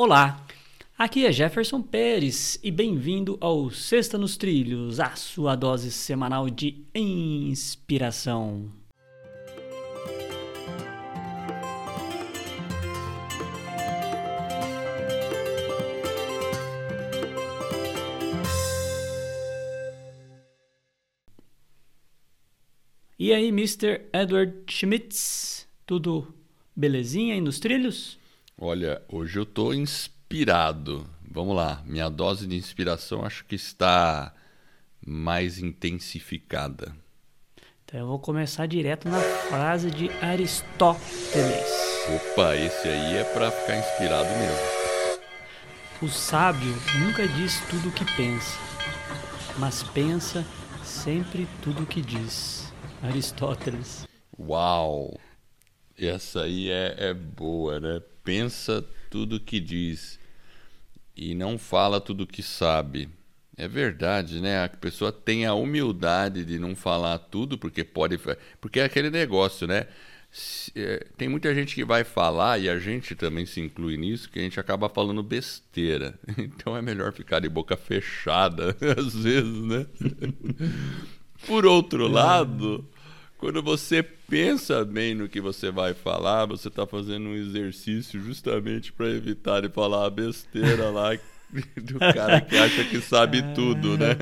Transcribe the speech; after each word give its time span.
Olá, 0.00 0.46
aqui 0.96 1.26
é 1.26 1.32
Jefferson 1.32 1.82
Pérez 1.82 2.56
e 2.62 2.70
bem-vindo 2.70 3.36
ao 3.40 3.68
Sexta 3.68 4.16
nos 4.16 4.36
Trilhos, 4.36 5.00
a 5.00 5.16
sua 5.16 5.56
dose 5.56 5.90
semanal 5.90 6.48
de 6.48 6.84
inspiração. 6.94 8.70
E 23.18 23.32
aí, 23.32 23.48
Mr. 23.48 24.08
Edward 24.12 24.62
Schmitz, 24.72 25.66
tudo 25.84 26.32
belezinha 26.76 27.34
aí 27.34 27.40
nos 27.40 27.58
trilhos? 27.58 28.17
Olha, 28.60 29.00
hoje 29.08 29.38
eu 29.38 29.46
tô 29.46 29.72
inspirado. 29.72 31.08
Vamos 31.30 31.54
lá, 31.54 31.80
minha 31.86 32.08
dose 32.08 32.44
de 32.44 32.56
inspiração 32.56 33.24
acho 33.24 33.44
que 33.44 33.54
está 33.54 34.34
mais 35.06 35.60
intensificada. 35.60 36.92
Então 37.84 38.00
eu 38.00 38.06
vou 38.08 38.18
começar 38.18 38.66
direto 38.66 39.08
na 39.08 39.20
frase 39.20 39.92
de 39.92 40.10
Aristóteles. 40.20 41.70
Opa, 42.08 42.56
esse 42.56 42.88
aí 42.88 43.18
é 43.18 43.24
para 43.32 43.52
ficar 43.52 43.78
inspirado 43.78 44.28
mesmo. 44.28 45.22
O 46.02 46.08
sábio 46.08 46.74
nunca 46.98 47.28
diz 47.28 47.60
tudo 47.70 47.90
o 47.90 47.92
que 47.92 48.04
pensa, 48.16 48.58
mas 49.56 49.84
pensa 49.84 50.44
sempre 50.82 51.46
tudo 51.62 51.84
o 51.84 51.86
que 51.86 52.02
diz. 52.02 52.72
Aristóteles. 53.04 54.04
Uau! 54.36 55.16
Essa 55.98 56.42
aí 56.42 56.70
é, 56.70 56.94
é 56.98 57.14
boa, 57.14 57.80
né? 57.80 58.00
Pensa 58.22 58.84
tudo 59.10 59.40
que 59.40 59.58
diz 59.58 60.18
e 61.16 61.34
não 61.34 61.58
fala 61.58 62.00
tudo 62.00 62.26
que 62.26 62.42
sabe. 62.42 63.08
É 63.56 63.66
verdade, 63.66 64.40
né? 64.40 64.64
A 64.64 64.68
pessoa 64.68 65.10
tem 65.10 65.44
a 65.44 65.52
humildade 65.52 66.44
de 66.44 66.60
não 66.60 66.76
falar 66.76 67.18
tudo, 67.18 67.58
porque 67.58 67.82
pode. 67.82 68.20
Porque 68.60 68.78
é 68.78 68.84
aquele 68.84 69.10
negócio, 69.10 69.66
né? 69.66 69.88
É, 70.76 71.06
tem 71.16 71.28
muita 71.28 71.52
gente 71.52 71.74
que 71.74 71.84
vai 71.84 72.04
falar, 72.04 72.58
e 72.60 72.68
a 72.68 72.78
gente 72.78 73.16
também 73.16 73.46
se 73.46 73.60
inclui 73.60 73.96
nisso, 73.96 74.30
que 74.30 74.38
a 74.38 74.42
gente 74.42 74.60
acaba 74.60 74.88
falando 74.88 75.22
besteira. 75.22 76.18
Então 76.38 76.76
é 76.76 76.82
melhor 76.82 77.12
ficar 77.12 77.40
de 77.40 77.48
boca 77.48 77.76
fechada, 77.76 78.76
às 78.96 79.14
vezes, 79.14 79.62
né? 79.64 79.86
Por 81.46 81.66
outro 81.66 82.06
lado, 82.06 82.88
quando 83.38 83.62
você 83.62 84.02
pensa 84.02 84.84
bem 84.84 85.14
no 85.14 85.28
que 85.28 85.40
você 85.40 85.70
vai 85.70 85.94
falar, 85.94 86.44
você 86.44 86.68
está 86.68 86.86
fazendo 86.86 87.28
um 87.28 87.34
exercício 87.34 88.20
justamente 88.20 88.92
para 88.92 89.08
evitar 89.08 89.62
de 89.62 89.68
falar 89.68 90.06
a 90.06 90.10
besteira 90.10 90.90
lá 90.90 91.16
do 91.80 91.98
cara 91.98 92.40
que 92.40 92.56
acha 92.56 92.84
que 92.84 93.00
sabe 93.00 93.38
ah. 93.38 93.52
tudo, 93.54 93.96
né? 93.96 94.16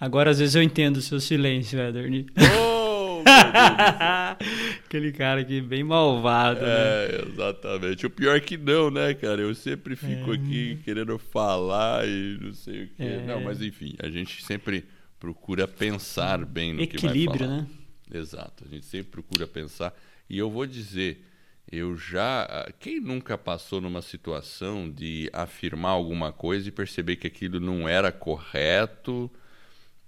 Agora, 0.00 0.30
às 0.30 0.38
vezes, 0.38 0.54
eu 0.54 0.62
entendo 0.62 0.96
o 0.96 1.02
seu 1.02 1.20
silêncio, 1.20 1.78
Ederny. 1.78 2.26
Oh, 2.60 3.22
Aquele 4.86 5.12
cara 5.12 5.42
aqui 5.42 5.60
bem 5.60 5.84
malvado. 5.84 6.60
Né? 6.60 6.66
É, 6.66 7.12
né? 7.12 7.28
exatamente. 7.28 8.06
O 8.06 8.10
pior 8.10 8.36
é 8.36 8.40
que 8.40 8.56
não, 8.56 8.90
né, 8.90 9.12
cara? 9.12 9.42
Eu 9.42 9.54
sempre 9.54 9.94
fico 9.94 10.32
é. 10.32 10.34
aqui 10.34 10.78
querendo 10.82 11.18
falar 11.18 12.08
e 12.08 12.38
não 12.40 12.54
sei 12.54 12.84
o 12.84 12.86
quê. 12.88 13.02
É. 13.02 13.24
Não, 13.26 13.42
mas 13.42 13.60
enfim, 13.60 13.94
a 13.98 14.08
gente 14.08 14.42
sempre 14.44 14.84
procura 15.20 15.68
pensar 15.68 16.44
bem 16.44 16.72
no 16.72 16.82
Equilíbrio, 16.82 17.32
que 17.32 17.38
vai 17.38 17.48
falar. 17.48 17.62
né? 17.62 17.66
Exato. 18.12 18.64
A 18.64 18.68
gente 18.68 18.86
sempre 18.86 19.10
procura 19.10 19.46
pensar. 19.46 19.94
E 20.28 20.38
eu 20.38 20.50
vou 20.50 20.66
dizer, 20.66 21.24
eu 21.70 21.96
já. 21.96 22.68
Quem 22.78 23.00
nunca 23.00 23.36
passou 23.36 23.80
numa 23.80 24.02
situação 24.02 24.90
de 24.90 25.30
afirmar 25.32 25.90
alguma 25.90 26.32
coisa 26.32 26.68
e 26.68 26.72
perceber 26.72 27.16
que 27.16 27.26
aquilo 27.26 27.60
não 27.60 27.88
era 27.88 28.10
correto 28.10 29.30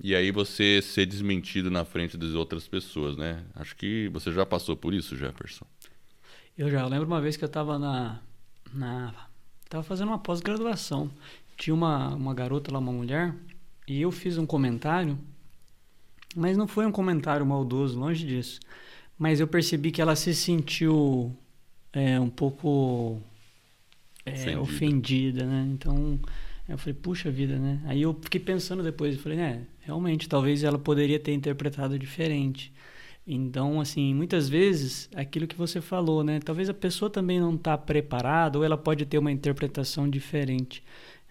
e 0.03 0.15
aí 0.15 0.31
você 0.31 0.81
ser 0.81 1.05
desmentido 1.05 1.71
na 1.71 1.85
frente 1.85 2.17
das 2.17 2.31
outras 2.31 2.67
pessoas, 2.67 3.19
né? 3.19 3.45
Acho 3.55 3.77
que 3.77 4.09
você 4.09 4.33
já 4.33 4.47
passou 4.47 4.75
por 4.75 4.95
isso, 4.95 5.15
Jefferson. 5.15 5.67
Eu 6.57 6.71
já. 6.71 6.81
Eu 6.81 6.89
lembro 6.89 7.07
uma 7.07 7.21
vez 7.21 7.37
que 7.37 7.45
eu 7.45 7.49
estava 7.49 7.79
na. 7.79 8.19
na 8.73 9.15
tava 9.69 9.85
fazendo 9.85 10.09
uma 10.09 10.19
pós-graduação. 10.19 11.11
Tinha 11.55 11.75
uma, 11.75 12.15
uma 12.15 12.33
garota 12.33 12.73
lá, 12.73 12.79
uma 12.79 12.91
mulher, 12.91 13.35
e 13.87 14.01
eu 14.01 14.11
fiz 14.11 14.39
um 14.39 14.47
comentário 14.47 15.19
mas 16.37 16.57
não 16.57 16.67
foi 16.67 16.87
um 16.87 16.93
comentário 16.93 17.45
maldoso, 17.45 17.99
longe 17.99 18.27
disso. 18.27 18.61
Mas 19.19 19.41
eu 19.41 19.47
percebi 19.47 19.91
que 19.91 20.01
ela 20.01 20.17
se 20.17 20.35
sentiu 20.35 21.35
é, 21.93 22.19
um 22.19 22.31
pouco 22.31 23.21
é, 24.25 24.57
ofendida. 24.59 25.45
né? 25.45 25.69
Então 25.73 26.19
eu 26.69 26.79
falei, 26.79 26.95
puxa 26.95 27.31
vida, 27.31 27.59
né? 27.59 27.81
Aí 27.85 28.03
eu 28.03 28.17
fiquei 28.23 28.41
pensando 28.41 28.83
depois, 28.83 29.17
eu 29.17 29.21
falei, 29.21 29.39
né, 29.39 29.63
realmente, 29.81 30.29
talvez 30.29 30.63
ela 30.63 30.79
poderia 30.79 31.19
ter 31.19 31.33
interpretado 31.33 31.99
diferente. 31.99 32.73
Então, 33.27 33.81
assim, 33.81 34.15
muitas 34.15 34.49
vezes, 34.49 35.09
aquilo 35.15 35.47
que 35.47 35.57
você 35.57 35.81
falou, 35.81 36.25
né? 36.25 36.41
Talvez 36.41 36.69
a 36.69 36.75
pessoa 36.75 37.11
também 37.11 37.41
não 37.41 37.55
está 37.55 37.77
preparada 37.77 38.59
ou 38.59 38.65
ela 38.65 38.79
pode 38.79 39.05
ter 39.05 39.19
uma 39.19 39.33
interpretação 39.33 40.09
diferente. 40.09 40.83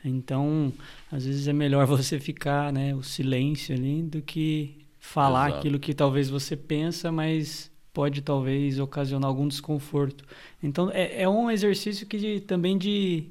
Então, 0.04 0.74
às 1.12 1.26
vezes 1.26 1.48
é 1.48 1.54
melhor 1.54 1.86
você 1.88 2.20
ficar, 2.20 2.72
né, 2.74 2.94
o 2.96 3.04
silêncio 3.04 3.76
ali 3.76 4.02
do 4.04 4.22
que 4.22 4.79
falar 5.00 5.48
Exato. 5.48 5.60
aquilo 5.60 5.80
que 5.80 5.94
talvez 5.94 6.30
você 6.30 6.56
pensa, 6.56 7.12
mas 7.12 7.72
pode 7.94 8.22
talvez 8.22 8.80
ocasionar 8.80 9.30
algum 9.30 9.48
desconforto. 9.48 10.24
Então 10.62 10.92
é, 10.92 11.24
é 11.24 11.30
um 11.30 11.50
exercício 11.50 12.06
que 12.06 12.40
também 12.42 12.78
de, 12.78 13.30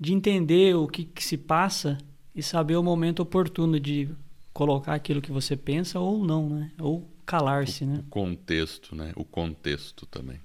de 0.00 0.12
entender 0.12 0.74
o 0.74 0.88
que, 0.88 1.04
que, 1.04 1.22
se 1.22 1.36
passa 1.36 1.98
e 2.34 2.42
saber 2.42 2.76
o 2.76 2.82
momento 2.82 3.20
oportuno 3.20 3.78
de 3.78 4.08
colocar 4.52 4.94
aquilo 4.94 5.22
que 5.22 5.30
você 5.30 5.56
pensa 5.56 6.00
ou 6.00 6.24
não, 6.24 6.48
né? 6.48 6.72
Ou 6.80 7.08
calar-se, 7.24 7.84
né? 7.84 8.00
O 8.06 8.10
contexto, 8.10 8.96
né? 8.96 9.12
O 9.14 9.24
contexto 9.24 10.06
também. 10.06 10.40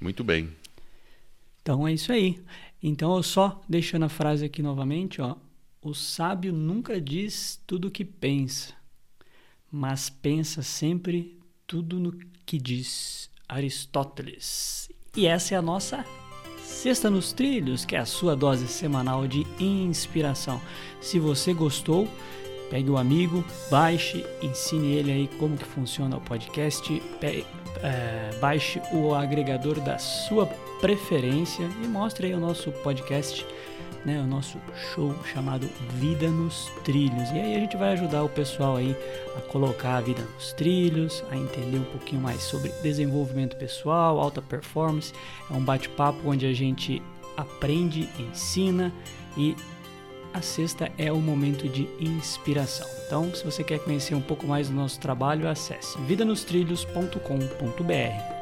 Muito 0.00 0.22
bem. 0.22 0.50
Então 1.62 1.88
é 1.88 1.92
isso 1.92 2.12
aí. 2.12 2.42
Então 2.82 3.16
eu 3.16 3.22
só 3.22 3.62
deixando 3.68 4.04
a 4.04 4.08
frase 4.08 4.44
aqui 4.44 4.62
novamente, 4.62 5.20
ó. 5.20 5.36
O 5.80 5.94
sábio 5.94 6.52
nunca 6.52 7.00
diz 7.00 7.60
tudo 7.66 7.88
o 7.88 7.90
que 7.90 8.04
pensa 8.04 8.74
mas 9.74 10.08
pensa 10.08 10.62
sempre 10.62 11.36
tudo 11.66 11.98
no 11.98 12.12
que 12.46 12.58
diz 12.58 13.28
Aristóteles. 13.48 14.88
E 15.16 15.26
essa 15.26 15.56
é 15.56 15.58
a 15.58 15.62
nossa 15.62 16.04
Sexta 16.62 17.10
nos 17.10 17.32
Trilhos, 17.32 17.84
que 17.84 17.96
é 17.96 17.98
a 17.98 18.06
sua 18.06 18.36
dose 18.36 18.68
semanal 18.68 19.26
de 19.26 19.44
inspiração. 19.58 20.60
Se 21.00 21.18
você 21.18 21.52
gostou, 21.52 22.08
pegue 22.70 22.88
o 22.88 22.92
um 22.92 22.96
amigo, 22.96 23.44
baixe, 23.68 24.24
ensine 24.40 24.92
ele 24.92 25.10
aí 25.10 25.28
como 25.40 25.56
que 25.56 25.64
funciona 25.64 26.18
o 26.18 26.20
podcast, 26.20 27.02
é, 27.82 28.30
baixe 28.40 28.80
o 28.92 29.12
agregador 29.12 29.80
da 29.80 29.98
sua 29.98 30.46
preferência 30.80 31.68
e 31.82 31.88
mostre 31.88 32.28
aí 32.28 32.34
o 32.34 32.40
nosso 32.40 32.70
podcast 32.70 33.44
né, 34.04 34.20
o 34.20 34.26
nosso 34.26 34.58
show 34.92 35.14
chamado 35.32 35.66
Vida 35.94 36.28
nos 36.28 36.70
Trilhos. 36.84 37.30
E 37.30 37.40
aí 37.40 37.56
a 37.56 37.58
gente 37.58 37.76
vai 37.76 37.92
ajudar 37.92 38.22
o 38.22 38.28
pessoal 38.28 38.76
aí 38.76 38.94
a 39.36 39.40
colocar 39.40 39.96
a 39.96 40.00
vida 40.00 40.22
nos 40.34 40.52
trilhos, 40.52 41.24
a 41.30 41.36
entender 41.36 41.78
um 41.78 41.84
pouquinho 41.84 42.20
mais 42.20 42.42
sobre 42.42 42.70
desenvolvimento 42.82 43.56
pessoal, 43.56 44.20
alta 44.20 44.42
performance. 44.42 45.12
É 45.50 45.54
um 45.54 45.64
bate-papo 45.64 46.18
onde 46.26 46.46
a 46.46 46.52
gente 46.52 47.02
aprende, 47.36 48.08
ensina 48.18 48.92
e 49.36 49.56
a 50.32 50.40
sexta 50.42 50.90
é 50.98 51.12
o 51.12 51.20
momento 51.20 51.68
de 51.68 51.88
inspiração. 52.00 52.88
Então, 53.06 53.32
se 53.32 53.44
você 53.44 53.62
quer 53.62 53.78
conhecer 53.78 54.16
um 54.16 54.20
pouco 54.20 54.44
mais 54.46 54.68
do 54.68 54.74
nosso 54.74 54.98
trabalho, 54.98 55.48
acesse 55.48 55.96
vidanostrilhos.com.br. 56.02 58.33